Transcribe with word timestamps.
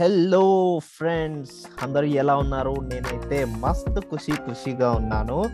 Hello 0.00 0.78
friends 0.78 1.50
అందరూ 1.82 2.04
ఎలా 2.04 2.36
ఉన్నారు? 2.36 2.76
నేనైతే 2.80 3.44
మస్తు 3.44 4.00
ఖుషి 4.00 4.32
ఖుషిగా 4.32 4.90
ఉన్నాను. 4.90 5.44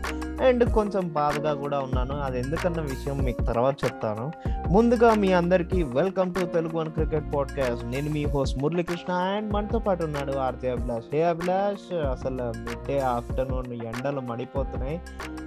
అండ్ 0.43 0.73
కొంచెం 0.73 1.13
బాధగా 1.13 1.53
కూడా 1.53 1.79
ఉన్నాను. 1.79 2.19
అది 2.19 2.39
ఎందుకన్న 2.39 2.81
విషయం 2.81 3.17
మీకు 3.17 3.43
తర్వాత 3.43 3.75
చెప్తాను. 3.85 4.31
ముందుగా 4.69 5.13
మీ 5.13 5.31
అందరికీ 5.31 5.83
welcome 5.83 6.33
to 6.33 6.45
Telugu 6.45 6.77
one 6.77 6.91
cricket 6.91 7.35
podcast 7.35 7.85
నేను 7.85 8.09
మీ 8.09 8.25
హోస్ట్ 8.25 8.59
మురళీకృష్ణ 8.59 9.13
అండ్ 9.13 9.53
మనతో 9.53 9.79
పాటు 9.79 10.03
ఉన్నాడు 10.03 10.31
ఆర్తి 10.31 10.69
అభిలాష్. 10.69 11.05
హే 11.13 11.23
అభిలాష్. 11.23 11.93
అసలు 11.93 12.43
మిడ్ 12.43 12.87
డే 12.87 12.99
ఆఫ్టర్నూన్ 12.99 13.73
ఎండలు 13.73 14.19
మడిపోతున్నాయి. 14.19 15.01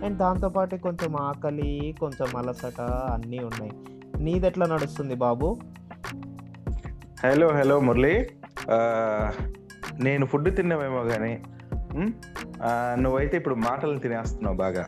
అండ్ 0.04 0.18
దాంతోపాటు 0.18 0.76
కొంచెం 0.76 1.16
ఆకలి 1.16 1.94
కొంచెం 2.00 2.36
అలసట 2.36 2.80
అన్నీ 2.80 3.38
ఉన్నాయి. 3.38 3.72
నీదెట్లా 4.16 4.66
నడుస్తుంది 4.66 5.14
బాబు? 5.14 5.60
Hello 7.24 7.48
hello 7.48 7.80
Murali. 7.80 8.30
నేను 10.02 10.26
ఫుడ్ 10.26 10.56
తిన్నామేమో 10.56 11.04
కానీ 11.04 11.42
నువ్వైతే 12.94 13.36
ఇప్పుడు 13.36 13.54
మాటలు 13.54 13.98
తినేస్తున్నావు 13.98 14.56
బాగా? 14.56 14.86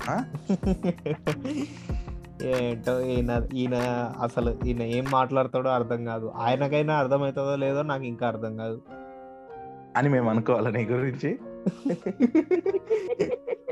ఏంటో 2.43 3.01
ఈయన 3.01 3.49
ఈయన 3.55 3.75
అసలు 4.23 4.59
ఈయన 4.67 4.83
ఏం 4.83 5.07
మాట్లాడతాడో 5.11 5.71
అర్థం 5.71 6.05
కాదు. 6.05 6.33
ఆయనకైనా 6.37 6.99
అర్థమవుతుందో 6.99 7.57
లేదో 7.57 7.83
నాకు 7.83 8.05
ఇంకా 8.05 8.27
అర్థం 8.27 8.57
కాదు. 8.57 8.83
అని 9.97 10.09
మేము 10.09 10.31
అనుకోవాలి 10.31 10.73
నీ 10.73 10.85
గురించి? 10.85 11.39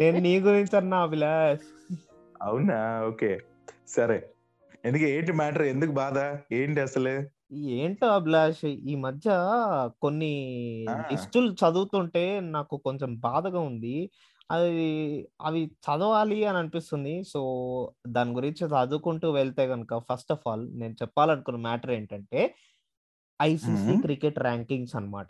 నేను 0.00 0.18
నీ 0.18 0.40
గురించి 0.40 0.76
అన్నా 0.76 0.96
అభిలాష్. 0.96 1.94
అవునా? 2.42 3.02
ఓకే. 3.08 3.38
సరే. 3.88 4.28
ఎందుకు 4.84 5.04
ఏంటి 5.04 5.32
మ్యాటర్? 5.32 5.62
ఎందుకు 5.62 5.90
బాధ? 5.90 6.38
ఏంటి 6.52 6.80
అసలు? 6.80 7.35
ఏంటో 7.50 8.06
అభిలాష్ 8.10 8.62
ఈ 8.86 8.94
మధ్య 8.96 9.28
కొన్ని 10.02 10.30
ఆ. 10.90 10.94
లిస్టులు 11.12 11.50
చదువుతుంటే 11.52 12.22
నాకు 12.48 12.76
కొంచెం 12.76 13.18
బాధగా 13.20 13.60
ఉంది 13.62 13.96
అది 14.50 14.72
అవి 15.40 15.60
చదవాలి 15.84 16.44
అని 16.44 16.58
అనిపిస్తుంది 16.58 17.24
సో 17.24 17.40
దాని 18.08 18.32
గురించి 18.32 18.62
చదువుకుంటూ 18.66 19.30
వెళ్తే 19.30 19.68
కనుక 19.68 19.98
ఫస్ట్ 20.08 20.32
ఆఫ్ 20.32 20.48
ఆల్ 20.48 20.78
నేను 20.78 20.94
చెప్పాలనుకున్న 20.94 21.58
మ్యాటర్ 21.58 21.90
ఏంటంటే 21.90 22.40
ఐసీసీ. 23.40 23.94
క్రికెట్ 24.02 24.38
ర్యాంకింగ్స్ 24.38 24.94
అన్నమాట 24.96 25.28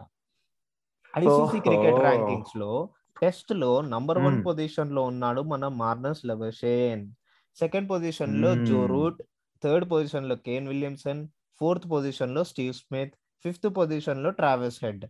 ఐసీసీ 1.15 1.61
క్రికెట్. 1.61 2.01
ర్యాంకింగ్స్లో 2.01 2.73
టెస్ట్లో 3.17 3.71
నంబర్ 3.89 4.19
వన్. 4.19 4.39
పొజిషన్లో 4.47 5.03
ఉన్నాడు 5.03 5.41
మన 5.45 5.69
మార్నస్ 5.77 6.27
లెబషేన్ 6.27 7.05
సెకండ్ 7.59 7.91
పొజిషన్లో. 7.91 8.51
జో 8.65 8.81
రూట్ 8.87 9.21
థర్డ్ 9.63 9.91
పొజిషన్లో 9.91 10.37
కేన్ 10.45 10.69
విలియమ్సన్ 10.69 11.23
ఫోర్త్ 11.61 11.91
పొజిషన్లో 11.91 12.45
స్టీవ్ 12.45 12.75
స్మిత్ 12.75 13.15
ఫిఫ్త్ 13.45 13.77
పొజిషన్లో 13.77 14.31
Travis 14.31 14.85
Head. 14.85 15.05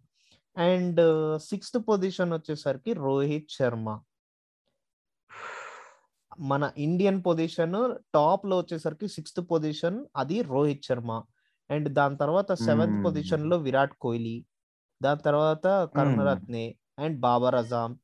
And 0.59 1.01
sixth 1.41 1.79
position 1.89 2.33
వచ్చేసరికి 2.33 2.93
రోహిత్ 2.93 3.51
శర్మ. 3.51 4.01
మన 6.41 6.73
ఇండియన్ 6.79 7.23
పొజిషన్ 7.27 7.95
టాప్లో 8.15 8.59
వచ్చేసరికి 8.59 9.09
సిక్స్త్ 9.09 9.41
పొజిషన్ 9.51 10.07
అది 10.17 10.43
రోహిత్ 10.43 10.85
శర్మ. 10.85 11.23
అండ్ 11.71 11.89
దాని 11.89 12.17
తర్వాత 12.17 12.53
సెవెంత్. 12.53 13.05
పొజిషన్లో 13.05 13.59
విరాట్ 13.59 13.95
కోహ్లీ. 14.01 14.47
దాని 15.03 15.21
తర్వాత 15.21 15.67
Karunaratne 15.97 16.75
and 16.99 17.21
Babar 17.21 17.55
Azam 17.55 17.97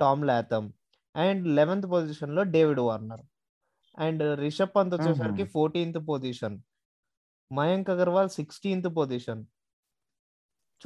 Tom 0.00 0.26
Latham. 0.26 0.72
And 1.16 1.48
eleventh 1.48 1.90
పొజిషన్లో 1.90 2.42
David 2.42 2.80
Warner. 2.80 3.20
And 3.98 4.38
Rishabh 4.38 4.76
Pant 4.76 4.94
వచ్చేసరికి. 4.94 5.44
Fourteenth 5.44 6.08
position. 6.08 6.60
Mayank 7.52 7.90
Agarwal 7.90 8.28
sixteenth 8.28 8.96
position 8.96 9.44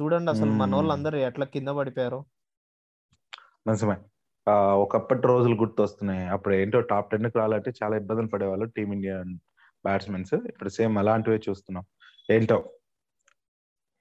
చూడండి 0.01 0.31
అసలు 0.31 0.51
మన 0.51 0.65
మ్మ్. 0.65 0.75
వాళ్ళందరూ 0.75 1.17
ఎట్లా 1.17 1.45
కింద 1.45 1.67
పడిపోయారు. 1.67 2.25
నిజమే. 3.67 3.97
ఆ, 4.49 4.53
ఒకప్పటి 4.75 5.21
రోజులు 5.27 5.55
గుర్తొస్తున్నాయి. 5.55 6.27
అప్పుడు 6.27 6.53
ఏంటో 6.55 6.81
టాప్ 6.81 7.11
టెన్కి 7.11 7.37
రావాలంటే 7.37 7.71
చాలా 7.83 7.97
ఇబ్బందులు 7.97 8.27
పడేవాళ్ళు 8.27 8.65
టీమిండియా 8.65 9.21
బ్యాట్స్మెన్స్. 9.85 10.33
ఇప్పుడు 10.33 10.69
సేమ్ 10.69 10.97
అలాంటివే 10.97 11.41
చూస్తున్నాం. 11.49 11.85
ఏంటో 12.31 12.73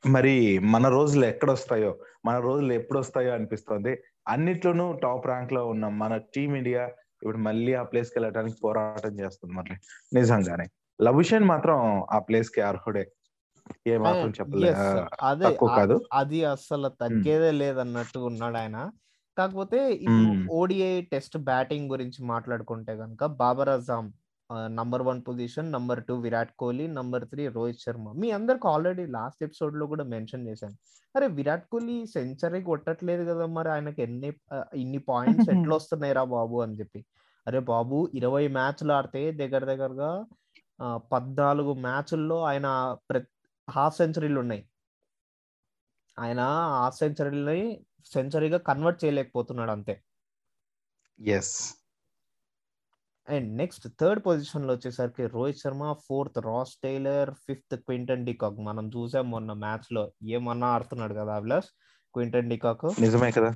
మరి 0.06 0.58
మన 0.58 0.88
రోజులు 0.88 1.24
ఎక్కడ 1.24 1.50
వస్తాయో 1.50 1.98
మన 2.24 2.38
రోజులు 2.38 2.72
ఎప్పుడు 2.72 2.98
వస్తాయో 2.98 3.34
అనిపిస్తుంది. 3.34 4.02
అన్నిట్లోనూ 4.28 4.92
టాప్ 4.92 5.26
ర్యాంక్లో 5.26 5.66
ఉన్న 5.66 5.88
మన 5.88 6.16
టీమిండియా 6.16 6.86
ఇప్పుడు 7.22 7.36
మళ్ళీ 7.36 7.74
ఆ 7.74 7.82
ప్లేస్కి 7.82 8.18
వెళ్ళడానికి 8.18 8.56
పోరాటం 8.64 9.20
చేస్తుంది 9.20 9.54
మరి 9.54 9.74
నిజంగానే. 10.14 10.68
లభుషన్ 11.02 11.44
మాత్రం 11.44 12.06
ఆ 12.10 12.18
ప్లేస్కి 12.18 12.60
అర్హుడే. 12.60 13.12
ఏ 13.86 13.98
మాత్రం 13.98 14.26
And 14.26 14.38
చెప్పలే. 14.40 14.68
yes, 14.68 14.76
ఆ, 14.76 15.08
అదే 15.22 15.44
తక్కువ 15.44 15.68
ఆ- 15.68 15.76
కాదు. 15.76 16.00
అది 16.12 16.44
అసలు 16.44 16.88
తగ్గేదే 16.88 17.50
లేదన్నట్టు 17.50 18.18
ఉన్నాడు 18.18 18.56
ఆయన. 18.56 18.90
కాకపోతే. 19.38 20.00
ఓడిఐ 20.50 21.00
టెస్ట్ 21.00 21.38
బ్యాటింగ్ 21.38 21.90
గురించి 21.90 22.24
మాట్లాడుకుంటే 22.24 22.96
కనుక 22.96 23.26
Babar 23.26 23.68
Azam 23.68 24.12
number 24.66 25.02
one 25.02 25.22
position 25.28 25.72
number 25.72 26.04
two 26.04 26.14
Virat 26.14 26.50
Kohli 26.58 26.86
number 26.86 27.24
three 27.24 27.48
Rohit 27.48 27.80
Sharma. 27.80 28.12
మీ 28.12 28.30
అందరికి 28.30 28.68
ఆల్రెడీ 28.68 29.06
లాస్ట్ 29.06 29.44
ఎపిసోడ్లో 29.44 29.86
కూడా 29.86 30.04
మెన్షన్ 30.04 30.48
చేశాను. 30.48 30.74
అరే 31.16 31.26
విరాట్ 31.26 31.68
కోహ్లీ 31.68 32.06
సెంచరీ 32.06 32.62
కొట్టట్లేదు 32.62 33.24
కదా 33.24 33.46
మరి 33.46 33.68
ఆయనకి 33.68 34.02
ఎన్ని 34.02 34.32
ఇన్ని 34.74 34.98
పాయింట్స్ 34.98 35.48
ఎట్లా 35.70 35.76
వస్తున్నాయిరా 35.76 36.24
బాబు 36.24 36.60
అని 36.60 36.74
చెప్పి. 36.74 37.04
అరే 37.46 37.58
బాబు 37.58 38.10
ఇరవై 38.14 38.48
మ్యాచ్లు 38.48 38.92
ఆడితే 38.92 39.32
దగ్గర 39.32 39.64
దగ్గరగా 39.64 40.24
పద్నాలుగు 40.96 41.72
మ్యాచ్ల్లో 41.72 42.44
ఆయన 42.44 42.96
హాఫ్ 43.70 43.96
సెంచరీలు 43.96 44.40
ఉన్నాయి 44.40 44.68
ఆయన 46.18 46.40
హాఫ్ 46.78 46.98
సెంచరీని 46.98 47.80
సెంచరీగా 48.06 48.58
కన్వర్ట్ 48.58 49.04
చేయలేకపోతున్నాడు 49.04 49.70
అంతే. 49.70 50.02
ఎస్ 51.20 51.74
అండ్ 53.28 53.56
నెక్స్ట్ 53.56 53.88
థర్డ్ 54.00 54.26
పొజిషన్లో 54.26 54.74
వచ్చేసరికి 54.74 55.26
Rohit 55.26 55.58
Sharma 55.58 55.94
fourth 56.06 56.38
Ross 56.38 56.76
Taylor 56.84 57.30
fifth 57.30 57.76
Quinton 57.76 58.26
de Kock. 58.26 58.58
మనం 58.60 58.88
చూసాం 58.88 59.30
మొన్న 59.30 59.52
మ్యాచ్లో 59.52 60.12
ఏమన్నా 60.28 60.66
ఆడుతున్నాడు 60.66 61.14
కదా 61.14 61.34
అభిలాష్? 61.34 61.66
Quinton 62.14 62.50
de Kock. 62.50 63.00
నిజమే 63.00 63.30
కదా. 63.30 63.54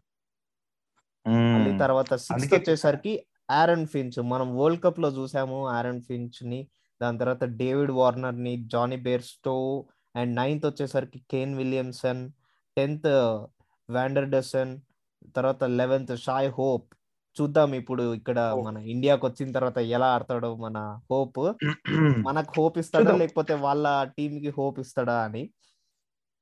మళ్ళీ. 1.26 1.78
తర్వాత 1.78 2.14
సిక్స్త్ 2.14 2.54
వచ్చేసరికి 2.54 3.26
ఆరన్ 3.50 3.86
ఫించ్. 3.86 4.22
మనం 4.22 4.58
వరల్డ్ 4.58 4.82
కప్లో 4.82 5.08
చూసాము 5.08 5.68
ఆరన్ 5.68 6.02
ఫించ్ని 6.02 6.68
దాని 7.00 7.18
తర్వాత 7.18 7.44
డేవిడ్ 7.60 7.92
వార్నర్ని 7.92 8.54
జానీ 8.66 8.98
బేర్స్టో 9.06 9.56
అండ్ 10.14 10.32
నైన్త్ 10.36 10.66
వచ్చేసరికి 10.66 11.18
Kane 11.32 11.54
Williamson 11.56 12.22
tenth 12.76 13.10
van der Dussen 13.88 14.72
తర్వాత 15.36 15.64
లెవెన్త్ 15.80 16.14
షాయ్ 16.26 16.50
హోప్ 16.58 16.88
చూద్దాం 17.36 17.70
ఇప్పుడు 17.74 18.04
ఇక్కడ. 18.18 18.38
మన 18.66 18.76
ఇండియాకి 18.92 19.24
వచ్చిన 19.26 19.48
తర్వాత 19.52 19.78
ఎలా 19.96 20.08
ఆడతాడో 20.14 20.50
మన 20.56 20.78
హోప్ 21.10 21.40
మనకు 22.28 22.52
హోప్ 22.58 22.76
ఇస్తాడా. 22.82 23.12
లేకపోతే 23.22 23.54
వాళ్ళ 23.66 23.86
టీమ్కి 24.16 24.50
హోప్ 24.58 24.78
ఇస్తాడా 24.84 25.16
అని 25.26 25.42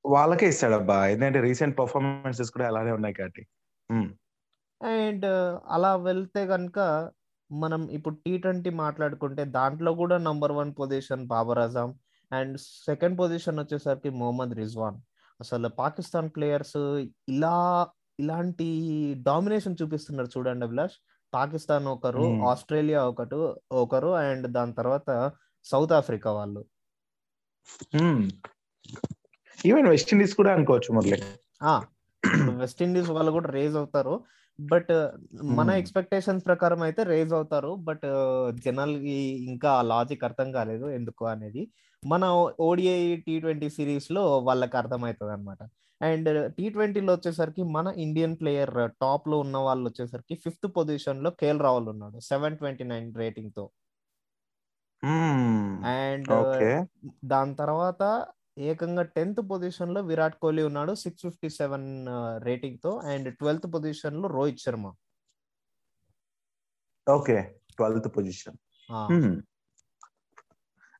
వాళ్ళకే 0.05 0.47
ఇస్తాడబ్బా 0.53 0.99
ఎందుకంటే 1.13 1.41
రీసెంట్ 1.41 1.77
పర్ఫార్మెన్సెస్ 1.79 2.51
కూడా 2.57 2.67
అలానే 2.71 2.93
ఉన్నాయి 2.99 3.15
కాబట్టి. 3.15 3.43
అండ్ 4.81 5.27
అలా 5.75 5.93
వెళ్తే 6.09 6.43
కనుక 6.47 6.79
మనం 7.63 7.83
ఇప్పుడు 7.91 8.15
టీ 8.15 8.39
ట్వంటీ 8.39 8.71
మాట్లాడుకుంటే 8.71 9.45
దాంట్లో 9.45 9.91
కూడా 9.95 10.19
number 10.19 10.53
one 10.53 10.75
position 10.79 11.27
Babar 11.27 11.59
Azam 11.59 11.93
and 12.33 12.59
second 12.59 13.19
position 13.19 13.59
వచ్చేసరికి 13.59 14.11
మొహమ్మద్ 14.11 14.55
రిజ్వాన్. 14.57 14.99
అసలు 15.41 15.69
పాకిస్తాన్ 15.69 16.31
ప్లేయర్స్ 16.37 16.77
ఇలా 17.29 17.87
ఇలాంటి 18.21 18.69
డామినేషన్ 19.27 19.77
చూపిస్తున్నారు 19.83 20.29
చూడండి 20.37 20.65
అభిలాష్. 20.67 20.97
పాకిస్తాన్ 21.35 21.87
ఒకరు. 21.87 22.25
ఆస్ట్రేలియా 22.49 23.01
ఒకటి 23.13 23.37
ఒకరు 23.73 24.11
అండ్ 24.25 24.47
దాని 24.47 24.73
తర్వాత 24.73 25.33
సౌత్ 25.65 25.93
ఆఫ్రికా 25.93 26.33
వాళ్ళు. 26.33 26.63
ఈవెన్ 29.67 29.87
వెస్టిండీస్ 29.87 30.35
కూడా 30.35 30.53
అనుకోవచ్చు 30.53 30.91
మురళి. 30.95 31.19
ఇప్పుడు 32.25 32.57
వెస్టిండీస్ 32.65 33.11
వాళ్ళు 33.11 33.33
కూడా 33.33 33.49
రేజ్ 33.51 33.77
అవుతారు. 33.77 34.15
బట్ 34.59 34.93
మన. 35.59 35.71
ఎక్స్పెక్టేషన్స్ 35.81 36.45
ప్రకారం 36.47 36.81
అయితే 36.83 37.03
రేజ్ 37.03 37.33
అవుతారు. 37.35 37.73
బట్ 37.89 38.07
జనరల్కి 38.67 39.17
ఇంకా 39.53 39.73
లాజిక్ 39.83 40.25
అర్థం 40.25 40.49
కాలేదు 40.53 40.87
ఎందుకు 40.99 41.25
అనేది. 41.27 41.63
మన 42.03 42.25
ఓడిఐ 42.61 43.01
టీ 43.27 43.35
ట్వంటీ 43.41 43.69
సిరీస్లో 43.71 44.23
వాళ్ళకి 44.49 44.77
అర్థమవుతుంది 44.77 45.33
అనమాట 45.33 45.63
అండ్ 46.01 46.29
టీ 46.57 46.65
ట్వంటీలో 46.71 47.13
వచ్చేసరికి 47.13 47.63
మన 47.77 47.89
ఇండియన్ 48.05 48.35
ప్లేయర్ 48.41 48.75
టాప్లో 49.03 49.37
ఉన్న 49.45 49.57
వాళ్ళు 49.67 49.85
వచ్చేసరికి 49.89 50.35
ఫిఫ్త్ 50.45 50.67
పొజిషన్లో 50.77 51.31
కేఎల్ 51.41 51.63
రాహుల్ 51.67 51.89
ఉన్నాడు. 51.89 52.19
సెవెన్ 52.31 52.59
ట్వంటీ 52.59 52.85
నైన్ 52.85 53.09
రేటింగ్తో 53.23 53.65
అండ్ 55.97 56.31
దాని 57.25 57.55
తర్వాత 57.55 58.03
ఏకంగా 58.57 59.03
టెన్త్ 59.15 59.41
పొజిషన్లో 59.51 60.01
విరాట్ 60.11 60.37
కోహ్లీ 60.43 60.63
ఉన్నాడు 60.69 60.93
సిక్స్ 61.03 61.25
ఫిఫ్టీ 61.27 61.49
సెవెన్ 61.59 61.89
రేటింగ్తో 62.49 62.93
అండ్ 63.13 63.29
ట్వెల్త్ 63.39 63.67
పొజిషన్లో 63.75 64.29
Rohit 64.37 64.63
Sharma. 64.65 64.87
Okay 67.07 67.37
twelfth 67.79 68.09
position. 68.17 68.59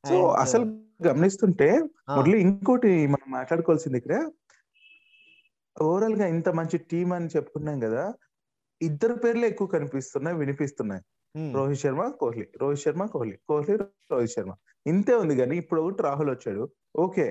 So 0.03 0.17
అసలు 0.43 0.65
గమనిస్తుంటే 1.07 1.67
మురళి 2.15 2.37
ఇంకోటి 2.45 2.91
మనం 3.13 3.27
మాట్లాడుకోవాల్సింది 3.37 3.97
ఇక్కడ. 4.01 4.15
ఓవరాల్గా 5.75 6.25
ఇంత 6.33 6.49
మంచి 6.59 6.77
టీం 6.91 7.09
అని 7.13 7.29
చెప్పుకున్నాం 7.35 7.77
కదా 7.85 8.03
ఇద్దరు 8.81 9.15
పేర్లు 9.23 9.45
ఎక్కువ 9.51 9.67
కనిపిస్తున్నాయి 9.73 10.37
వినిపిస్తున్నాయి. 10.41 11.03
రోహిత్ 11.57 11.81
శర్మ 11.81 12.03
కోహ్లీ. 12.21 12.45
రోహిత్ 12.61 12.83
శర్మ 12.83 13.05
కోహ్లీ. 13.13 13.35
కోహ్లీ 13.49 13.75
రోహిత్ 14.13 14.33
శర్మ. 14.35 14.53
ఇంతే 14.87 15.13
ఉంది 15.23 15.35
కానీ 15.35 15.55
ఇప్పుడు 15.61 15.79
ఒకటి 15.81 16.03
రాహుల్ 16.03 16.29
వచ్చాడు. 16.29 16.63
ఓకే. 16.95 17.27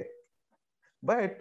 బట్ 1.04 1.38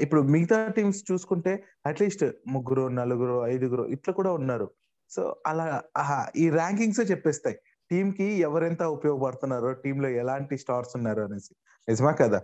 ఇప్పుడు 0.00 0.22
మిగతా 0.22 0.68
టీమ్స్ 0.68 1.12
చూసుకుంటే 1.12 1.52
అట్లీస్ట్ 1.86 2.24
ముగ్గురు 2.46 2.88
నలుగురు 2.88 3.46
ఐదుగురు 3.46 3.86
ఇట్లా 3.86 4.14
కూడా 4.14 4.32
ఉన్నారు. 4.32 4.66
సో 5.10 5.36
అలా 5.46 5.66
ఈ 6.36 6.50
ర్యాంకింగ్స్ 6.50 7.10
చెప్పేస్తాయి. 7.10 7.56
టీమ్కి 7.90 8.24
ఎవరెంత 8.24 8.82
ఉపయోగపడుతున్నారో 8.82 9.72
టీమ్లో 9.72 10.08
ఎలాంటి 10.08 10.58
స్టార్స్ 10.58 10.96
ఉన్నారు 10.96 11.20
అనేసి. 11.22 11.52
నిజమా 11.88 12.12
కదా? 12.12 12.40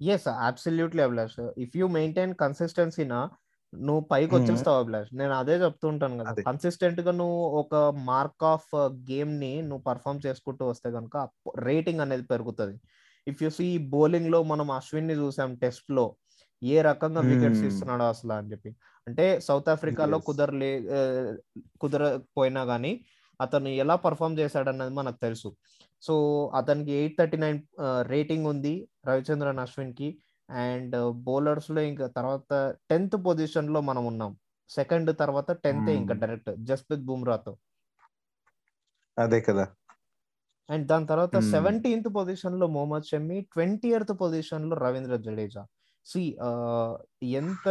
Yes 0.00 0.28
absolutely 0.28 1.02
Abhilash 1.02 1.40
if 1.58 1.76
you 1.76 1.88
maintain 1.88 2.34
consistency 2.34 3.04
నా 3.04 3.20
నువ్వు 3.72 4.00
పైకి 4.12 4.34
Hmm. 4.34 4.42
వచ్చేస్తావు 4.42 4.78
అభిలాష్ 4.78 5.14
నేను 5.14 5.32
అదే 5.32 5.54
చెప్తుంటాను 5.54 6.24
కదా. 6.24 6.42
కన్సిస్టెంట్గా 6.42 7.12
నువ్వు 7.12 7.36
ఒక 7.60 7.74
మార్క్ 8.04 8.44
ఆఫ్ 8.44 8.70
గేమ్ని 9.10 9.62
నువ్వు 9.62 9.82
పర్ఫామ్ 9.82 10.20
చేసుకుంటూ 10.26 10.66
వస్తే 10.66 10.90
కనుక 10.90 11.16
రేటింగ్ 11.58 12.00
అనేది 12.00 12.22
పెరుగుతుంది. 12.22 12.76
ఇఫ్ 13.26 13.40
యు 13.42 13.50
సీ 13.50 13.66
బౌలింగ్లో 13.92 14.38
మనం 14.42 14.68
అశ్విన్ని 14.70 15.14
చూసాం 15.14 15.50
టెస్ట్లో 15.54 16.04
ఏ 16.62 16.76
రకంగా 16.82 17.20
వికెట్స్ 17.22 17.60
Hmm. 17.60 17.68
ఇస్తున్నాడో 17.68 18.04
అసలు 18.08 18.32
అని 18.32 18.50
చెప్పి 18.52 18.70
అంటే 19.06 19.24
సౌత్ 19.40 19.68
ఆఫ్రికాలో. 19.68 20.18
కుదరలే 20.18 20.70
కుదరపోయినా 21.82 22.62
కానీ 22.64 22.92
అతను 23.40 23.70
ఎలా 23.82 23.94
పర్ఫామ్ 24.04 24.38
చేశాడన్నది 24.38 24.94
మనకు 24.94 25.18
తెలుసు 25.22 25.48
సో 26.02 26.14
అతనికి 26.54 26.92
ఎయిట్ 26.92 27.18
థర్టీ 27.18 27.36
నైన్ 27.36 27.58
రేటింగ్ 28.08 28.46
ఉంది 28.46 28.74
రవిచంద్రన్ 29.06 29.58
అశ్విన్కి 29.58 30.08
అండ్ 30.48 30.96
బౌలర్స్లో 31.26 31.80
ఇంకా 31.90 32.06
తర్వాత 32.16 32.50
టెన్త్ 32.90 33.16
పొజిషన్లో 33.24 33.80
మనం 33.82 34.04
ఉన్నాం 34.06 34.32
సెకండ్ 34.70 35.10
తర్వాత 35.18 35.50
టెన్త్ 35.64 35.90
ఇంకా 35.98 36.14
Hmm. 36.14 36.22
డైరెక్ట్ 36.22 36.50
జస్ప్రీత్ 36.70 37.06
బుమ్రాతో 37.10 37.54
అదే 39.16 39.40
కదా 39.40 39.66
అండ్ 40.68 40.84
దాని 40.90 41.06
తర్వాత. 41.12 41.36
సెవెంటీన్త్ 41.54 42.08
పొజిషన్లో 42.18 42.66
మొహమ్మద్ 42.76 43.08
షమి 43.10 43.38
ట్వంటీ 43.54 43.90
ఎయిత్ 43.92 44.14
పొజిషన్లో 44.22 44.76
రవీంద్ర 44.84 45.16
జడేజా 45.26 45.62
సి 46.06 46.22
ఎంత 47.40 47.66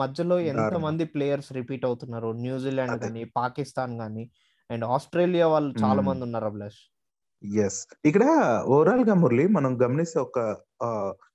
మధ్యలో 0.00 0.36
ఎంత. 0.52 0.74
మంది 0.86 1.04
ప్లేయర్స్ 1.14 1.50
రిపీట్ 1.52 1.84
అవుతున్నారు 1.88 2.28
న్యూజిలాండ్. 2.44 2.98
కానీ 3.04 3.22
పాకిస్తాన్ 3.40 3.94
కానీ 4.02 4.24
అండ్ 4.70 4.84
ఆస్ట్రేలియా 4.94 5.46
వాళ్ళు 5.54 5.72
చాలా. 5.82 6.02
మంది 6.08 6.24
ఉన్నారు 6.28 6.48
అభిలాష్ 6.50 6.80
ఎస్ 7.64 7.80
ఇక్కడ 8.08 8.24
ఓవరాల్గా 8.74 9.14
మురళి 9.22 9.44
మనం 9.56 9.72
గమనిస్తే 9.82 10.18
ఒక 10.20 10.38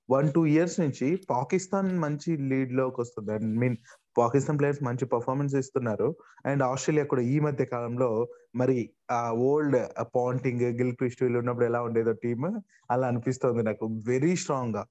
వన్ 0.10 0.30
టూ 0.36 0.42
ఇయర్స్ 0.54 0.78
నుంచి 0.84 1.08
పాకిస్తాన్ 1.30 1.90
మంచి 2.06 2.32
లీడ్లోకి 2.52 3.00
వస్తుంది 3.04 3.32
ఐ 3.36 3.40
మీన్ 3.62 3.78
పాకిస్తాన్ 4.18 4.60
ప్లేయర్స్ 4.60 4.84
మంచి 4.84 5.06
పర్ఫార్మెన్స్ 5.06 5.56
ఇస్తున్నారు. 5.56 6.16
అండ్ 6.46 6.64
ఆస్ట్రేలియా 6.64 7.06
కూడా 7.06 7.22
ఈ 7.22 7.40
మధ్య 7.40 7.66
కాలంలో 7.66 8.28
మరి 8.56 8.90
ఆ 9.12 9.32
ఓల్డ్ 9.32 9.78
పాంటింగ్ 10.16 10.62
గిల్ 10.62 10.96
క్రిస్ట్ 10.96 11.24
వీళ్ళు 11.24 11.40
ఉన్నప్పుడు 11.40 11.66
ఎలా 11.66 11.82
ఉండేదో 11.82 12.12
టీమ్ 12.12 12.62
అలా 12.92 13.08
అనిపిస్తుంది 13.08 13.64
నాకు. 13.64 13.86
వెరీ 13.86 14.36
స్ట్రాంగ్గా. 14.36 14.86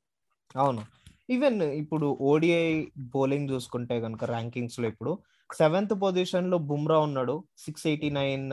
అవును. 0.56 0.82
ఈవెన్ 1.30 1.62
ఇప్పుడు 1.62 2.18
ఓడిఐ 2.20 2.86
బౌలింగ్ 2.98 3.50
చూసుకుంటే 3.50 4.00
కనుక 4.00 4.24
ర్యాంకింగ్స్లో 4.24 4.88
ఇప్పుడు 4.88 5.18
సెవెంత్ 5.58 6.02
పొజిషన్లో 6.02 6.58
బుమ్రా 6.58 6.98
ఉన్నాడు. 6.98 7.44
Six 7.58 7.86
eighty 7.86 8.10
nine. 8.10 8.50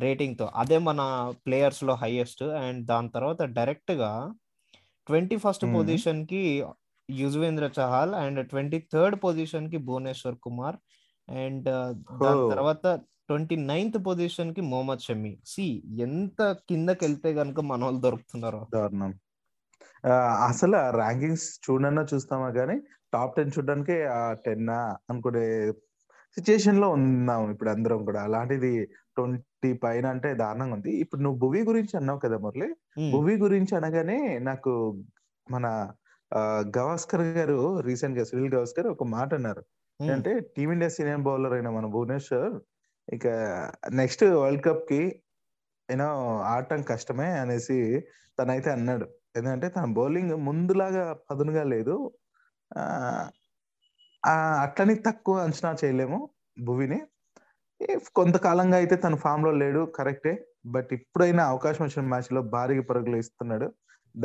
రేటింగ్తో 0.00 0.50
అదే 0.54 0.78
మన 0.78 1.32
ప్లేయర్స్లో 1.46 1.94
హైయెస్ట్ 1.94 2.42
అండ్ 2.42 2.86
దాని 2.86 3.08
తర్వాత 3.08 3.42
డైరెక్ట్గా 3.42 4.34
ట్వంటీ 5.06 5.36
ఫస్ట్. 5.36 5.64
పొజిషన్కి 5.74 6.64
Yuzvendra 7.10 7.70
Chahal 7.80 8.14
and 8.14 8.48
twenty 8.48 8.84
third 8.92 9.16
పొజిషన్కి 9.16 9.76
భువనేశ్వర్ 9.76 10.36
కుమార్ 10.36 10.76
అండ్ 11.30 11.64
దాని. 11.64 12.50
తర్వాత 12.50 13.00
ట్వంటీ 13.28 13.56
నైన్త్ 13.56 14.06
పొజిషన్కి 14.06 14.60
మొహమ్మద్ 14.60 15.00
షమి. 15.00 15.38
సి 15.46 15.82
ఎంత 15.98 16.56
కిందకి 16.68 17.04
వెళ్తే 17.04 17.32
గనుక 17.32 17.60
మన 17.60 17.84
వాళ్ళు 17.84 18.00
దొరుకుతున్నారు. 18.00 18.66
దారుణం. 18.74 19.14
ఆ, 20.06 20.46
అసలు 20.46 20.76
ర్యాంకింగ్స్ 20.90 21.70
చూడన్నా 21.70 22.06
చూస్తామా 22.14 22.50
కానీ 22.50 22.80
టాప్ 23.14 23.36
టెన్ 23.36 23.50
చూడడానికి 23.58 24.02
ఆ 24.02 24.32
టెన్ 24.32 24.68
అనుకునే 24.70 25.72
సిచ్యుయేషన్లో 26.34 26.90
ఉన్నాం 26.90 27.50
ఇప్పుడు 27.50 27.70
అందరం 27.70 28.04
కూడా. 28.04 28.22
అలాంటిది 28.22 28.86
ట్వంటీ 28.86 29.72
పైన 29.72 30.06
అంటే 30.06 30.34
దారుణంగా 30.34 30.74
ఉంది. 30.74 30.90
ఇప్పుడు 30.90 31.20
నువ్వు 31.20 31.38
భువి 31.38 31.62
గురించి 31.62 31.96
అన్నావు 31.96 32.18
కదా 32.18 32.38
మురళి. 32.38 32.74
భువి 33.12 33.36
గురించి 33.36 33.76
అనగానే 33.76 34.38
నాకు 34.38 35.02
మన 35.50 35.90
గవాస్కర్ 36.78 37.24
గారు 37.38 37.80
రీసెంట్గా 37.80 38.24
సునీల్ 38.24 38.54
గవాస్కర్ 38.54 38.86
ఒక 38.86 39.04
మాట 39.08 39.30
అన్నారు. 39.34 39.62
అంటే 40.00 40.32
టీమిండియా 40.56 40.88
సీనియర్ 40.88 41.20
బౌలర్ 41.20 41.52
అయిన 41.52 41.68
మన 41.68 41.86
భువనేశ్వర్ 41.86 42.52
ఇక 43.08 43.26
నెక్స్ట్ 43.92 44.24
వరల్డ్ 44.24 44.64
కప్కి 44.64 45.00
యూనో 45.88 46.08
ఆడటం 46.44 46.80
కష్టమే 46.82 47.28
అనేసి 47.38 47.78
తనైతే 48.38 48.70
అన్నాడు. 48.70 49.06
ఎందుకంటే 49.36 49.68
తన 49.68 49.84
బౌలింగ్ 49.92 50.34
ముందులాగా 50.48 51.04
పదునుగా 51.30 51.62
లేదు. 51.64 51.96
అట్లని 54.64 54.94
తక్కువ 54.94 55.36
అంచనా 55.38 55.70
చేయలేము 55.84 56.18
భువిని. 56.60 56.98
కొంతకాలంగా 58.14 58.76
అయితే 58.76 58.96
తన 58.96 59.14
ఫామ్లో 59.14 59.52
లేడు 59.62 59.80
కరెక్టే. 59.98 60.34
బట్ 60.66 60.90
ఇప్పుడైనా 60.92 61.42
అవకాశం 61.48 61.84
వచ్చిన 61.84 62.04
మ్యాచ్లో 62.06 62.40
భారీగా 62.54 62.82
పరుగులు 62.82 63.16
ఇస్తున్నాడు 63.16 63.68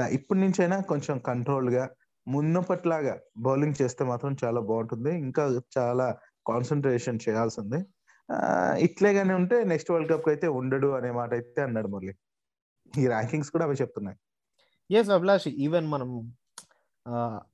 ఇప్పటి 0.06 0.40
నుంచైనా 0.40 0.80
కొంచెం 0.82 1.20
కంట్రోల్గా 1.20 1.90
మున్నపట్లాగా 2.28 3.20
బౌలింగ్ 3.38 3.82
చేస్తే 3.82 4.04
మాత్రం 4.04 4.38
చాలా 4.44 4.62
బాగుంటుంది. 4.62 5.18
ఇంకా 5.18 5.62
చాలా 5.78 6.18
కాన్సన్ట్రేషన్ 6.48 7.20
చేయాల్సింది. 7.30 7.86
ఆ, 8.32 8.76
ఇట్లే 8.80 9.14
గానీ 9.14 9.34
ఉంటే 9.34 9.64
నెక్స్ట్ 9.64 9.92
వరల్డ్ 9.92 10.12
కప్ 10.12 10.30
అయితే 10.30 10.48
ఉండడు 10.48 10.88
అనే 10.88 11.12
మాట 11.12 11.34
అయితే 11.34 11.62
అన్నాడు 11.62 11.88
మళ్ళీ 11.88 12.14
ఈ 12.98 13.08
ర్యాంకింగ్స్ 13.08 13.52
కూడా 13.52 13.66
అవి 13.66 13.76
చెప్తున్నాయి. 13.82 14.18
ఎస్ 14.92 15.10
అభిలాష్ 15.10 15.48
ఈవెన్ 15.48 15.88
మనం 15.88 16.34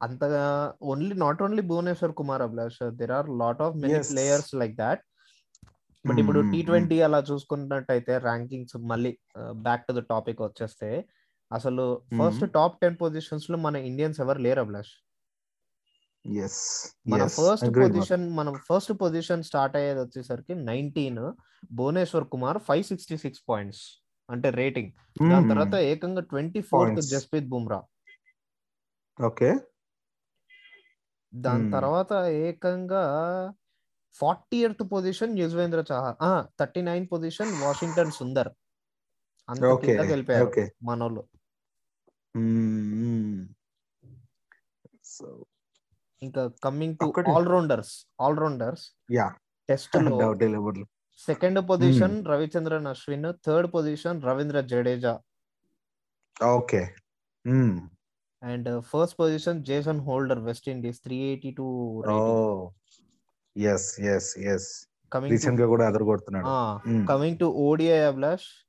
అంతగా 0.01 0.73
only 0.81 1.15
not 1.15 1.43
only 1.43 1.61
Bhuvneshwar 1.61 2.13
Kumar 2.13 2.41
Abhilash 2.41 2.91
there 2.91 3.11
are 3.11 3.29
lot 3.29 3.61
of 3.61 3.75
many. 3.75 4.03
Players 4.03 4.55
like 4.55 4.75
that 4.75 5.01
but 6.07 6.19
ఇప్పుడు 6.19 6.51
టీ 6.51 6.61
ట్వంటీ 6.61 7.01
అలా 7.01 7.23
చూసుకున్నట్టయితే 7.31 8.17
ర్యాంకింగ్స్ 8.17 8.77
మళ్ళీ 8.77 9.17
బ్యాక్ 9.39 9.87
టు 9.87 9.93
ద 9.93 9.97
టాపిక్ 9.97 10.41
వచ్చేస్తే 10.41 11.05
అసలు 11.51 12.01
ఫస్ట్ 12.17 12.53
టాప్ 12.53 12.79
టెన్ 12.81 12.97
పొజిషన్స్లో 13.01 13.57
మన 13.57 13.75
ఇండియన్స్ 13.75 14.19
ఎవరు 14.19 14.39
లేరు 14.39 14.59
అభిలాష్? 14.59 14.91
మన 17.07 17.19
ఫస్ట్ 17.27 17.65
పొజిషన్ 17.93 18.29
మనం 18.29 18.53
ఫస్ట్ 18.69 18.93
పొజిషన్ 18.93 19.43
స్టార్ట్ 19.43 19.75
అయ్యేది 19.75 19.99
వచ్చేసరికి 19.99 20.55
nineteen 20.55 21.33
Bhuvneshwar 21.71 22.27
Kumar 22.27 22.57
five 22.57 22.83
sixty 22.83 23.17
six 23.17 23.43
points 23.49 23.81
అంటే 24.29 24.49
రేటింగ్. 24.49 24.91
దాని 25.31 25.49
తర్వాత 25.49 25.73
ఏకంగా 25.75 26.21
twenty 26.21 26.61
fourth. 26.61 26.95
Jasprit 27.09 27.45
Bumrah. 27.45 27.83
Okay. 29.25 29.57
దాని. 31.35 31.71
తర్వాత 31.71 32.13
ఏకంగా 32.13 33.03
forty 34.13 34.57
eighth 34.57 34.91
position 34.91 35.39
Yuzvendra 35.39 35.83
Chahal 35.91 36.45
thirty 36.59 36.81
nine 36.81 37.07
position 37.11 37.61
Washington 37.61 38.11
Sundar. 38.11 38.49
అంత 39.49 39.59
కిందకి 39.85 40.07
వెళ్ళిపోయారు 40.07 40.45
ఓకే. 40.45 40.73
మనోళ్ళు 42.35 43.45
సో 45.11 45.27
ఇంకా 46.21 46.41
కమింగ్ 46.63 46.95
టు 46.97 47.05
ఒక్కటే. 47.07 47.31
All 47.31 47.47
rounders 47.51 47.93
all 48.19 48.37
rounders 48.37 48.85
yeah 49.11 49.27
టెస్ట్లో 49.69 50.15
డౌట్ 50.21 50.43
లేదు 50.47 50.83
second 51.27 51.59
position 51.69 52.15
Ravichandran 52.27 52.87
Ashwin 52.91 53.29
third 53.45 53.67
position 53.73 54.19
Ravindra 54.23 54.59
Jadeja 54.69 55.13
okay 56.49 56.81
and 58.41 58.69
first 58.89 59.17
position 59.19 59.59
Jason 59.65 60.01
Holder 60.05 60.41
West 60.45 60.67
Indies 60.69 60.99
three 61.05 61.17
eighty 61.25 61.51
two 61.57 61.65
oh 62.11 62.19
yes 63.55 63.87
yes 64.09 64.29
yes 64.47 64.69
coming 65.11 65.31
రీసెంట్గా 65.33 65.67
కూడా 65.73 65.85
other 65.89 66.05
కొడుతున్నాడు 66.09 66.47
Hmm. 66.85 67.01
Coming 67.07 67.39
to 67.39 67.47
ODI 67.65 67.99
Abhilash 68.09 68.47
ఆ, 68.49 68.68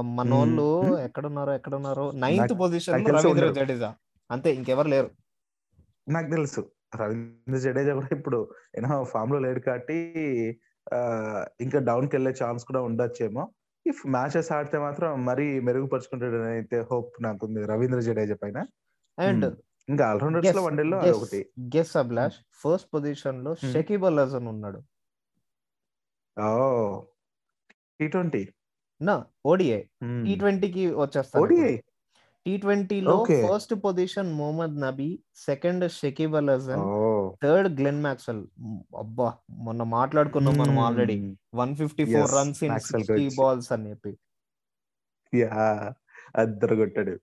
మనోళ్ళు. 0.00 0.98
ఎక్కడున్నారో 0.98 1.54
ఎక్కడున్నారో 1.54 2.10
ninth 2.10 2.40
నాకు- 2.40 2.58
position 2.58 2.94
నాకు 2.94 3.10
రవీంద్ర. 3.10 3.52
జడేజా 3.52 3.94
అంతే 4.30 4.54
ఇంకెవరు 4.54 4.88
లేరు 4.88 5.10
నాకు 6.08 6.30
తెలుసు 6.30 6.70
రవీంద్ర 6.96 7.58
జడేజా 7.58 7.94
కూడా 7.94 8.08
ఇప్పుడు 8.12 8.54
ఏమో 8.76 9.04
ఫామ్లో 9.04 9.38
లేడు 9.38 9.60
కాబట్టి 9.60 9.96
ఇంకా 11.60 11.78
డౌన్కి 11.78 12.16
వెళ్ళే 12.16 12.34
ఛాన్స్ 12.44 12.64
కూడా 12.64 12.82
ఉండొచ్చేమో 12.82 13.48
ఇఫ్ 13.86 14.06
మ్యాచెస్ 14.06 14.52
ఆడితే 14.52 14.78
మాత్రం 14.78 15.24
మరీ 15.24 15.60
మెరుగుపరుచుకుంటాడు 15.60 16.36
అయితే 16.36 16.86
హోప్ 16.90 17.22
నాకుంది 17.22 17.66
రవీంద్ర 17.66 18.00
జడేజా 18.00 18.34
పైన 18.34 18.58
అండ్. 19.18 19.46
ఇంకా 19.88 20.06
ఆల్రౌండర్స్లో 20.06 20.62
వన్డేలో 20.62 20.98
అదొకటి 20.98 21.50
గెస్ 21.76 21.96
అభిలాష్ 21.96 22.38
ఫస్ట్ 22.54 22.88
పొజిషన్లో. 22.94 23.54
షకీబ్ 23.54 24.04
అల్ 24.04 24.18
హసన్ 24.18 24.48
ఉన్నాడు 24.48 24.80
ఓ 26.36 26.48
టీ 28.00 28.08
ట్వంటీ 28.08 28.42
నా 29.00 29.14
ఓడిఐ 29.46 29.82
టీ 30.24 30.32
ట్వంటీకి 30.36 30.84
వచ్చేస్తాను 30.94 31.42
ఓడిఐ 31.44 31.76
టీ 32.46 32.56
ట్వంటీలో. 32.56 33.14
First 33.46 33.74
position 33.84 34.30
Mohammad 34.32 34.76
Nabi 34.80 35.08
second 35.36 35.84
Shakib 35.92 36.34
Al 36.34 36.50
Hasan 36.50 36.84
third 37.42 37.80
Glenn 37.80 38.00
Maxwell. 38.02 38.42
అబ్బా 38.98 39.28
మొన్న 39.50 39.82
మాట్లాడుకున్నాం 39.82 40.56
మనం 40.58 40.78
already. 40.78 41.16
One 41.54 41.74
fifty 41.76 42.04
four 42.04 42.32
runs 42.32 42.64
in 42.64 42.78
sixty. 42.80 43.28
Balls 43.36 43.72
అని 43.72 43.90
చెప్పి. 43.90 44.12
కొట్టాడు 46.82 47.16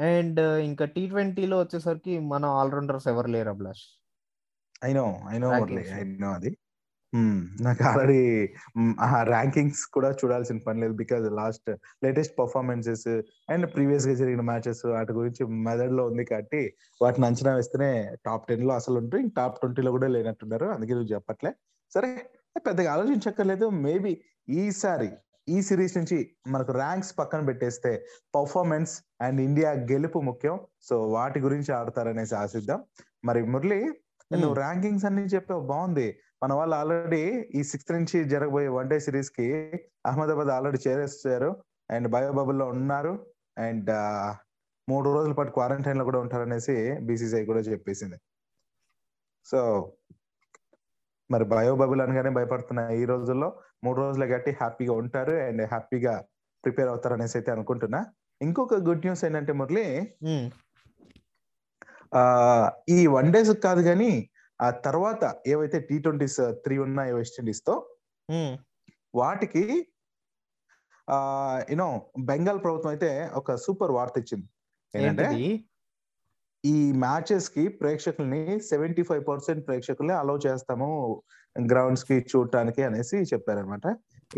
అండ్ 0.00 0.40
ఇంకా 0.68 0.84
టీ 0.84 1.08
ట్వంటీలో 1.08 1.58
వచ్చేసరికి 1.60 2.14
మన 2.32 2.44
ఆల్రౌండర్స్ 2.44 3.08
ఎవరు 3.08 3.30
లేరు 3.34 3.50
Abhilash? 3.50 3.84
I 4.84 4.92
know 4.92 5.04
I 5.30 5.38
know. 5.38 5.50
I 5.98 6.02
know 6.24 6.30
అది. 6.30 6.50
నాకు 7.12 7.82
ఆల్రెడీ 7.90 8.20
ఆ 9.00 9.22
ర్యాంకింగ్స్ 9.24 9.82
కూడా 9.86 10.10
చూడాల్సిన 10.12 10.58
పని 10.66 10.80
లేదు. 10.80 10.94
Because 10.94 11.26
last 11.32 11.68
latest 12.04 12.34
performances 12.38 13.06
and 13.50 13.66
ప్రీవియస్గా 13.74 14.14
జరిగిన 14.14 14.42
మ్యాచెస్ 14.42 14.82
వాటి 14.86 15.12
గురించి 15.12 15.42
మెదడులో 15.66 16.06
ఉంది 16.06 16.24
కాబట్టి 16.24 16.62
వాటిని 17.00 17.26
అంచనా 17.26 17.54
వేస్తేనే 17.54 17.90
టాప్ 18.26 18.48
టెన్లో 18.48 18.74
అసలు 18.74 18.96
ఉంటూ 18.96 19.18
టాప్ 19.36 19.58
ట్వంటీలో 19.60 19.90
కూడా 19.90 20.08
లేనట్టున్నారు. 20.08 20.66
అందుకే 20.68 20.92
నువ్వు 20.92 21.12
చెప్పట్లే. 21.14 21.52
సరే 21.92 22.10
పెద్దగా 22.66 22.92
ఆలోచించక్కర్లేదు. 22.92 23.68
మేబీ 23.86 24.12
ఈసారి 24.60 25.08
ఈ 25.48 25.62
సిరీస్ 25.62 25.96
నుంచి 25.96 26.16
మనకు 26.48 26.72
ర్యాంక్స్ 26.72 27.18
పక్కన 27.18 27.40
పెట్టేస్తే 27.46 27.90
పర్ఫార్మెన్స్ 28.34 28.92
అండ్ 29.20 29.40
ఇండియా 29.40 29.70
గెలుపు 29.92 30.18
ముఖ్యం. 30.20 30.56
సో 30.82 31.08
వాటి 31.08 31.40
గురించి 31.40 31.70
ఆడతారనేసి 31.72 32.34
ఆశిద్దాం. 32.34 32.80
మరి 33.24 33.42
మురళి 33.44 33.80
నువ్వు 34.30 34.54
ర్యాంకింగ్స్ 34.54 35.04
అన్ని 35.04 35.24
చెప్పావు 35.24 35.62
బాగుంది 35.66 36.06
మన 36.42 36.52
వాళ్ళు 36.52 36.74
ఆల్రెడీ 36.76 37.22
ఈ 37.54 37.60
సిక్స్త్ 37.62 37.92
నుంచి 37.92 38.24
జరగబోయే 38.24 38.68
వన్ 38.68 38.88
డే 38.90 38.96
సిరీస్కి 39.00 39.46
అహ్మదాబాద్ 40.06 40.48
ఆల్రెడీ 40.48 40.78
చేరేస్తారు 40.86 41.50
అండ్ 41.90 42.08
బయో 42.08 42.32
బబుల్లో 42.32 42.66
ఉన్నారు. 42.66 43.12
అండ్ 43.58 43.90
మూడు 44.88 45.08
రోజుల 45.14 45.32
పాటు 45.32 45.50
క్వారంటైన్లో 45.50 46.04
కూడా 46.04 46.18
ఉంటారనేసి 46.18 46.74
బీసీసీఐ 47.00 47.44
కూడా 47.44 47.60
చెప్పేసింది. 47.60 48.18
సో 49.46 49.60
మరి 51.30 51.44
బయో 51.44 51.72
బబుల్ 51.76 52.00
అనగానే 52.00 52.30
భయపడుతున్న 52.30 52.80
ఈ 53.00 53.04
రోజుల్లో. 53.04 53.48
మూడు 53.84 53.98
రోజులు 54.00 54.24
గట్టి 54.24 54.50
హ్యాపీగా 54.50 54.92
ఉంటారు 54.92 55.32
అండ్ 55.46 55.62
హ్యాపీగా 55.62 56.14
ప్రిపేర్ 56.64 56.88
అవుతారు 56.88 57.14
అనేసి 57.14 57.38
అయితే 57.38 57.50
అనుకుంటున్నా. 57.50 58.00
ఇంకొక 58.40 58.74
గుడ్ 58.88 59.04
న్యూస్ 59.06 59.24
ఏంటంటే 59.24 59.52
మురళి 59.52 59.84
ఆ 62.12 62.22
ఈ 62.88 63.06
వన్ 63.06 63.30
డేస్ 63.32 63.50
కాదు 63.66 63.82
కానీ 63.82 64.12
ఆ 64.60 64.70
తర్వాత 64.86 65.22
ఏవైతే 65.46 65.78
టీ 65.80 65.98
ట్వంటీస్ 65.98 66.40
త్రీ 66.64 66.78
ఉన్నాయో 66.78 67.16
వెస్ట్ 67.16 67.38
ఇండీస్తో 67.40 67.74
వాటికి 69.14 69.64
ఆ 71.08 71.18
యూనో 71.70 71.88
బెంగాల్ 72.30 72.60
ప్రభుత్వం 72.64 72.90
అయితే 72.90 73.10
ఒక 73.34 73.54
సూపర్ 73.54 73.92
వార్త 73.92 74.18
ఇచ్చింది. 74.18 74.46
ఏంటంటే 74.94 75.26
ఈ 76.64 76.76
మ్యాచెస్కి 76.92 77.68
ప్రేక్షకుల్ని 77.80 78.60
సెవెంటీ 78.70 79.02
ఫైవ్ 79.02 79.24
పర్సెంట్ 79.28 79.62
ప్రేక్షకుల్ని 79.66 80.14
అలౌ 80.14 80.36
చేస్తాము 80.46 80.88
గ్రౌండ్స్కి 81.56 82.16
చూడటానికి 82.30 82.82
అనేసి 82.82 83.18
చెప్పారనమాట 83.32 83.86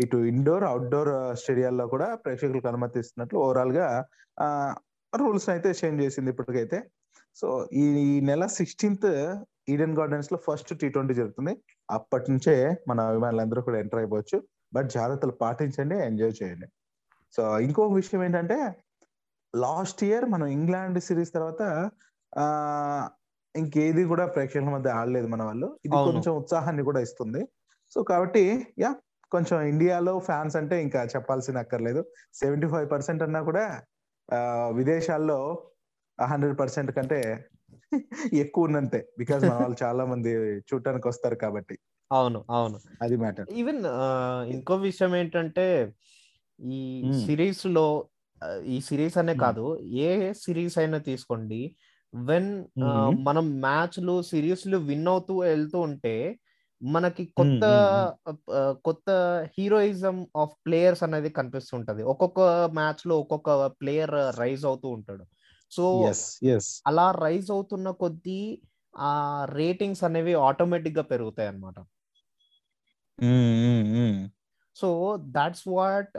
ఇటు 0.03 0.17
ఇండోర్ 0.31 0.63
అవుట్డోర్ 0.63 1.11
స్టేడియాల్లో 1.35 1.85
కూడా 1.87 2.15
ప్రేక్షకులకు 2.15 2.67
అనుమతిస్తున్నట్లు 2.67 3.39
ఓవరాల్గా 3.39 3.87
రూల్స్ 5.13 5.49
అయితే 5.49 5.69
చేంజ్ 5.81 6.01
చేసింది 6.03 6.29
ఇప్పటికైతే. 6.33 6.79
సో 7.35 7.69
ఈ 7.73 8.19
నెల 8.19 8.45
సిక్స్టీన్త్ 8.45 9.37
ఈడెన్ 9.69 9.97
గార్డెన్స్లో 9.97 10.39
ఫస్ట్ 10.47 10.79
టీ 10.79 10.89
ట్వంటీ 10.89 11.13
జరుగుతుంది. 11.13 11.57
అప్పటి 11.91 12.31
నుంచే 12.31 12.77
మన 12.87 13.01
అభిమానులందరూ 13.01 13.61
కూడా 13.61 13.79
ఎంటర్ 13.79 13.99
అయిపోవచ్చు. 13.99 14.43
బట్ 14.73 14.89
జాగ్రత్తలు 14.89 15.31
పాటించండి 15.31 15.95
ఎంజాయ్ 15.95 16.43
చేయండి. 16.43 16.67
సో 17.33 17.59
ఇంకొక 17.59 17.93
విషయం 17.93 18.23
ఏంటంటే 18.23 18.75
లాస్ట్ 19.55 20.03
ఇయర్ 20.03 20.25
మనం 20.25 20.47
ఇంగ్లాండ్ 20.47 20.99
సిరీస్ 20.99 21.33
తర్వాత 21.33 21.91
ఆ 22.37 22.45
ఇంకేది 23.55 24.05
కూడా 24.05 24.25
ప్రేక్షకుల 24.25 24.69
మధ్య 24.69 24.89
ఆడలేదు 24.89 25.27
మన 25.27 25.43
వాళ్ళు. 25.43 25.79
ఇది. 25.85 25.95
కొంచెం 26.11 26.35
ఉత్సాహాన్ని 26.35 26.83
కూడా 26.83 26.99
ఇస్తుంది. 26.99 27.49
సో 27.91 28.03
కాబట్టి 28.03 28.67
యా 28.79 28.95
కొంచెం 29.31 29.61
ఇండియాలో 29.61 30.19
ఫ్యాన్స్ 30.19 30.55
అంటే 30.55 30.81
ఇంకా 30.81 31.03
చెప్పాల్సిన 31.03 31.57
అక్కర్లేదు. 31.57 32.05
సెవెంటీ 32.33 32.67
ఫైవ్ 32.67 32.91
పర్సెంట్ 32.91 33.23
అన్నా 33.23 33.41
కూడా 33.41 33.81
ఆ, 34.33 34.69
విదేశాల్లో 34.75 35.63
హండ్రెడ్ 36.23 36.59
పర్సెంట్ 36.59 36.91
కంటే 36.91 37.45
ఎక్కువ 38.33 38.63
ఉన్నంతే. 38.63 39.09
బికాస్ 39.17 39.43
మన 39.43 39.53
వాళ్ళు 39.53 39.77
చాలా 39.83 40.05
మంది 40.05 40.29
చూడటానికి 40.59 41.07
వస్తారు 41.07 41.35
కాబట్టి. 41.35 41.77
అవును 42.11 42.45
అవును. 42.49 42.79
అది 43.01 43.15
మ్యాటర్ 43.17 43.47
ఈవెన్ 43.51 43.83
ఇంకో 44.49 44.75
విషయం 44.75 45.15
ఏంటంటే 45.15 45.93
ఈ 46.59 47.03
Hmm. 47.05 47.25
సిరీస్లో 47.25 48.07
ఈ 48.65 48.81
సిరీస్ 48.81 49.17
అనే 49.17 49.33
Hmm. 49.33 49.41
కాదు 49.41 49.65
ఏ 49.79 50.33
సిరీస్ 50.33 50.77
అయినా 50.77 50.97
తీసుకోండి. 50.97 51.75
When 52.13 52.65
Mhm. 52.79 53.23
మనం 53.23 53.61
మ్యాచ్లు 53.61 54.21
సిరీస్లు 54.21 54.77
విన్ 54.77 55.07
అవుతూ 55.07 55.39
వెళ్తూ 55.39 55.79
ఉంటే 55.79 56.39
మనకి 56.81 57.33
కొత్త 57.37 57.63
కొత్త 58.85 59.09
హీరోయిజం 59.59 60.27
ఆఫ్ 60.37 60.53
ప్లేయర్స్ 60.65 61.03
అనేది 61.03 61.29
కనిపిస్తుంటది 61.29 62.03
ఒక్కొక్క 62.03 62.39
మ్యాచ్లో 62.73 63.19
ఒక్కొక్క 63.19 63.67
ప్లేయర్ 63.81 64.39
రైజ్ 64.39 64.65
అవుతూ 64.65 64.89
ఉంటాడు. 64.89 65.25
సో 65.71 65.85
అలా 66.87 67.05
రైజ్ 67.23 67.49
అవుతున్న 67.51 67.89
కొద్దీ 68.01 68.41
ఆ 68.95 69.11
రేటింగ్స్ 69.51 70.03
అనేవి 70.03 70.33
ఆటోమేటిక్గా 70.47 71.03
పెరుగుతాయి 71.03 71.49
అన్నమాట 71.51 71.79
సో 74.77 74.89
దాట్స్ 75.35 75.63
వాట్ 75.67 76.13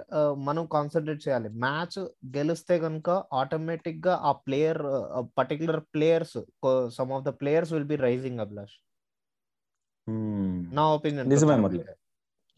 మనం 0.47 0.65
కాన్సన్ట్రేట్ 0.67 1.21
చేయాలి. 1.27 1.49
మ్యాచ్ 1.65 1.99
గెలిస్తే 2.37 2.75
కనుక 2.79 3.11
ఆటోమేటిక్గా 3.33 4.15
ఆ 4.29 4.33
player 4.47 4.83
particular 5.39 5.83
players 5.95 6.39
some 6.97 7.13
of 7.13 7.25
the 7.29 7.33
players 7.41 7.73
will 7.73 7.91
be 7.93 7.99
rising 8.09 8.43
Abhilash. 8.45 8.77
నా 10.79 10.85
ఒపీనియన్. 10.97 11.29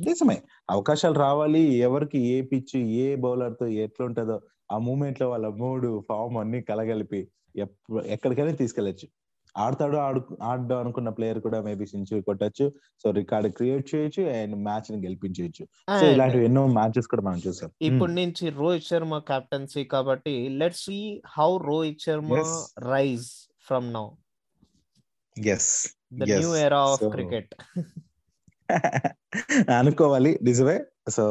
నిజమే 0.01 0.37
అవకాశాలు 0.71 1.17
రావాలి. 1.19 1.63
ఎవరికి 1.89 2.19
ఏ 2.35 2.37
పిచ్ 2.43 2.77
ఏ 2.77 3.09
బౌలర్తో 3.17 3.67
ఎట్లుంటదో 3.85 4.37
ఆ 4.73 4.77
మూమెంట్లో 4.87 5.27
వాళ్ళ 5.33 5.47
మూడు 5.63 5.89
ఫామ్ 6.09 6.39
అన్ని 6.43 6.61
కలగలిపి 6.71 7.21
ఎక్కడికైనా 8.15 8.55
తీసుకెళ్ళొచ్చు 8.63 9.07
ఆడతాడు 9.55 9.97
ఆడు 10.05 10.21
ఆడడం 10.51 10.79
అనుకున్న 10.83 11.09
ప్లేయర్ 11.17 11.41
కూడా 11.47 11.59
మేబీ 11.67 11.87
సెంచరీ 11.91 12.21
కొట్టచ్చు. 12.29 12.67
సో 13.03 13.07
రికార్డ్ 13.19 13.49
క్రియేట్ 13.57 13.85
చేయొచ్చు 13.91 14.23
అండ్ 14.37 14.55
మ్యాచ్ని 14.67 14.99
గెలిపించవచ్చు 15.05 15.65
సో 16.01 16.05
ఇలాంటివి 16.15 16.45
ఎన్నో 16.49 16.63
మ్యాచెస్ 16.79 17.09
కూడా 17.13 17.23
మనం 17.27 17.41
చూసాం. 17.47 17.71
ఇప్పుడు 17.89 18.13
నుంచి 18.21 18.45
రోహిత్ 18.61 18.87
శర్మ 18.91 19.19
కెప్టెన్సీ 19.31 19.85
కాబట్టి 19.95 20.35
let 20.63 20.79
see 20.85 20.99
how 21.37 21.51
Rohit 21.71 22.05
Sharma 22.07 22.33
Yes. 22.39 22.55
Rise 22.93 23.29
from 23.69 23.89
now 23.99 24.07
as 25.37 25.71
the. 26.21 26.31
New 26.31 26.51
era 26.65 26.81
of 26.95 27.05
cricket 27.17 27.53
అనుకోవాలి 29.81 30.33
నిజమే. 30.49 30.79
సో 31.17 31.25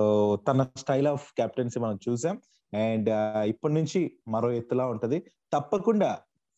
తన 0.47 0.61
స్టైల్ 0.83 1.07
ఆఫ్ 1.15 1.27
కెప్టెన్సీ 1.39 1.79
మనం 1.85 1.97
చూసాం. 2.07 2.35
అండ్ 2.73 3.09
ఇప్పటి 3.51 3.73
నుంచి 3.73 4.01
మరో 4.27 4.49
ఎత్తులా 4.51 4.85
ఉంటది. 4.93 5.17
తప్పకుండా 5.53 6.09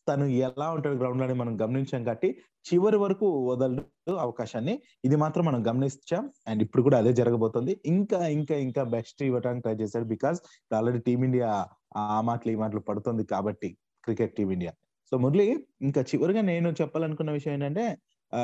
తను 0.06 0.24
ఎలా 0.46 0.66
ఉంటాడు 0.76 0.96
గ్రౌండ్లోని 1.00 1.34
మనం 1.34 1.52
గమనించాం 1.62 2.02
కాబట్టి 2.04 2.28
చివరి 2.68 2.98
వరకు 3.02 3.26
వదలడు 3.50 4.14
అవకాశాన్ని. 4.24 4.74
ఇది 5.04 5.16
మాత్రం 5.22 5.44
మనం 5.44 5.60
గమనించాం 5.68 6.24
అండ్ 6.48 6.62
ఇప్పుడు 6.62 6.82
కూడా 6.82 6.98
అదే 7.02 7.12
జరగబోతుంది. 7.20 7.72
ఇంకా 7.86 8.20
ఇంకా 8.38 8.56
ఇంకా 8.66 8.84
బెస్ట్ 8.94 9.22
ఇవ్వడానికి 9.22 9.64
ట్రై 9.66 9.76
చేశాడు 9.82 10.08
బికాస్ 10.14 10.40
ఆల్రెడీ 10.80 11.00
టీమిండియా 11.08 11.50
ఆ 11.96 12.20
మాటలు 12.30 12.52
ఈ 12.52 12.58
మాటలు 12.64 12.82
పడుతుంది 12.88 13.24
కాబట్టి 13.34 13.70
క్రికెట్ 14.04 14.34
టీమిండియా 14.36 14.72
సో 15.12 15.16
మురళి 15.24 15.46
ఇంకా 15.82 16.00
చివరిగా 16.10 16.42
నేను 16.50 16.68
చెప్పాలనుకున్న 16.80 17.30
విషయం 17.30 17.54
ఏంటంటే 17.56 17.84
ఆ 18.32 18.40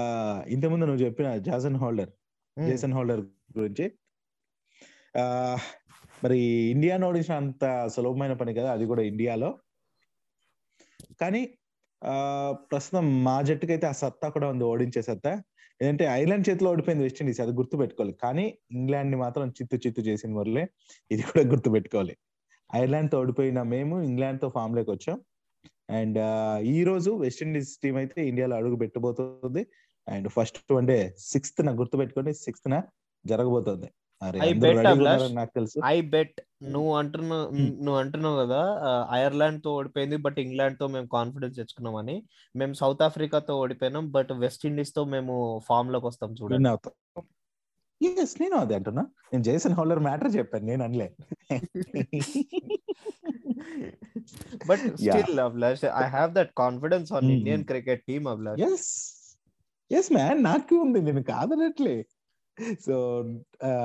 ఇంతకుముందు 0.55 0.85
నువ్వు 0.89 1.03
చెప్పిన 1.07 1.29
జాసన్ 1.49 1.79
హోల్డర్ 1.83 2.11
జేసన్ 2.57 2.95
హోల్డర్ 2.97 3.23
గురించి. 3.59 3.85
ఆ 5.15 5.25
మరి 6.25 6.39
ఇండియాను 6.75 7.05
ఓడించిన 7.11 7.35
అంత 7.43 7.65
సులభమైన 7.95 8.35
పని 8.41 8.53
కదా 8.59 8.71
అది 8.77 8.85
కూడా 8.91 9.03
ఇండియాలో. 9.11 9.51
కానీ 11.23 11.43
ఆ 12.03 12.15
ప్రస్తుతం 12.71 13.07
మా 13.27 13.37
జట్టుకైతే 13.49 13.87
ఆ 13.93 13.95
సత్తా 14.03 14.27
కూడా 14.35 14.47
ఉంది 14.53 14.65
ఓడించే 14.73 15.03
సత్తా. 15.09 15.33
ఏంటంటే 15.81 16.05
ఐర్లాండ్ 16.21 16.47
చేతిలో 16.49 16.69
ఓడిపోయింది 16.73 17.05
వెస్టిండీస్ 17.07 17.41
అది 17.45 17.53
గుర్తు 17.61 17.77
పెట్టుకోవాలి 17.83 18.15
కానీ 18.25 18.45
ఇంగ్లాండ్ని 18.79 19.19
మాత్రం 19.25 19.47
చిత్తు 19.59 19.77
చిత్తు 19.85 20.03
చేసిన 20.09 20.33
వరలే 20.41 20.65
ఇది 21.15 21.23
కూడా 21.29 21.43
గుర్తు 21.53 21.71
పెట్టుకోవాలి 21.77 22.15
ఐర్లాండ్తో 22.81 23.19
ఓడిపోయిన 23.23 23.61
మేము 23.75 23.95
ఇంగ్లాండ్తో 24.09 24.49
ఫామ్లోకి 24.57 24.91
వచ్చాం. 24.97 25.17
అండ్ 25.99 26.19
ఈ 26.75 26.79
రోజు 26.89 27.11
వెస్టిండీస్ 27.25 27.71
టీం 27.83 27.97
అయితే 28.03 28.19
ఇండియాలో 28.31 28.55
అడుగు 28.61 28.77
పెట్టబోతుంది. 28.83 29.63
And 30.07 30.29
first 30.37 30.61
one 30.77 30.89
day 30.93 30.99
sixth 31.31 31.63
న 31.69 31.73
గుర్తు 31.81 31.97
పెట్టుకోండి 32.03 32.33
సిక్స్త్ 32.45 32.69
న 32.75 32.77
జరగబోతుంది. 33.25 33.89
Abhilash. 34.23 34.89
ఉన్నారని 34.93 35.35
నాకు 35.35 35.53
తెలుసు. 35.55 35.77
I 35.87 36.01
bet. 36.15 36.39
నువ్వు 36.73 36.93
అంటున్నావు 36.97 37.45
Hmm. 37.51 37.69
నువ్వు 37.85 37.99
అంటున్నావు 38.01 38.37
కదా 38.43 38.59
ఐర్లాండ్తో 39.19 39.71
ఓడిపోయింది 39.75 40.17
బట్ 40.17 40.39
ఇంగ్లాండ్తో 40.39 40.87
మేము 40.87 41.09
కాన్ఫిడెన్స్ 41.09 41.57
తెచ్చుకున్నామని. 41.57 42.17
మేము 42.55 42.73
సౌత్ 42.75 43.03
ఆఫ్రికాతో 43.03 43.55
ఓడిపోయినాం 43.59 44.11
బట్ 44.11 44.33
వెస్ట్ 44.39 44.67
ఇండీస్తో 44.67 45.05
మేము 45.15 45.35
ఫామ్లోకి 45.69 46.07
వస్తాం 46.07 46.33
చూడండి. 46.33 46.71
ఎస్ 48.19 48.41
నేను 48.41 48.57
అదే 48.57 48.75
అంటున్నా. 48.75 49.03
నేను 49.33 49.43
జేసన్ 49.43 49.75
హౌలర్ 49.75 50.01
మ్యాటర్ 50.01 50.31
చెప్పాను 50.37 50.67
నేను 50.67 50.85
అనలే. 50.85 51.09
But. 54.71 54.85
Still 55.01 55.41
Abhilash 55.41 55.85
I 55.97 56.07
have 56.09 56.31
that 56.35 56.53
confidence 56.59 57.13
on 57.13 57.27
Mhm. 57.27 57.35
Indian 57.37 57.65
cricket 57.65 58.03
team 58.05 58.29
Abhilash. 58.29 58.63
Yes 58.69 58.89
yes 59.91 60.11
man 60.13 60.41
నాకు 60.45 60.75
ఉంది 60.77 60.99
నేను 61.03 61.23
కాదనట్లే. 61.25 61.97
సో 62.87 63.25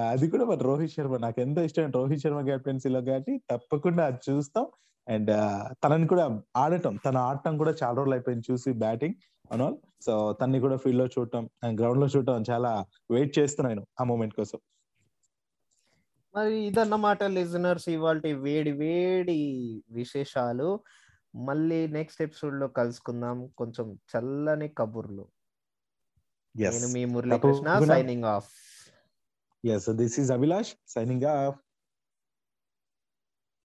అది 0.10 0.29
కూడా 0.29 0.46
మరి 0.46 0.60
రోహిత్ 0.60 0.91
శర్మ. 0.91 1.17
నాకు 1.17 1.41
ఎంతో 1.41 1.62
ఇష్టం 1.62 1.91
రోహిత్ 1.91 2.22
శర్మ 2.22 2.41
కెప్టెన్సీలో 2.41 3.01
కాబట్టి 3.01 3.41
తప్పకుండా 3.51 4.05
అది 4.05 4.32
చూస్తాం. 4.32 4.67
అండ్ 5.10 5.32
తనని 5.84 6.08
కూడా 6.08 6.41
ఆడటం 6.55 7.00
తన 7.05 7.17
ఆడటం 7.17 7.58
కూడా 7.58 7.75
చాలా 7.84 7.96
రోజులు 7.96 8.13
అయిపోయింది 8.13 8.51
చూసి 8.51 8.74
బ్యాటింగ్ 8.74 9.13
ఆల్. 9.53 9.75
సో 10.01 10.34
తన్ని 10.41 10.60
కూడా 10.60 10.75
ఫీల్డ్లో 10.75 11.05
చూడటం 11.05 11.50
గ్రౌండ్లో 11.65 12.08
చూడటం 12.08 12.44
చాలా 12.51 12.86
వెయిట్ 13.12 13.39
చేస్తున్నాను 13.39 13.88
ఆ 14.01 14.03
మూమెంట్ 14.03 14.36
కోసం. 14.36 14.60
మరి 16.36 16.55
ఇదన్నమాట 16.55 17.24
లిజనర్స్ 17.24 17.89
ఇవాళ 17.89 18.22
వేడి 18.34 18.72
వేడి 18.72 19.38
విశేషాలు. 19.91 20.79
మళ్ళీ 21.36 21.88
నెక్స్ట్ 21.88 22.22
ఎపిసోడ్లో 22.22 22.67
కలుసుకుందాం. 22.67 23.48
కొంచెం 23.58 23.98
చల్లని 24.12 24.67
కబుర్లు. 24.67 25.27
నేను 26.55 26.88
మీ 26.88 27.05
Muralikrishna. 27.05 27.79
Signing 27.79 28.24
off 28.24 28.64
yes 29.65 29.89
this 29.89 30.19
is 30.19 30.31
Abhilash 30.31 30.72
signing 30.88 31.24
off 31.24 31.57